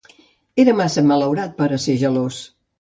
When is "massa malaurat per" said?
0.79-1.69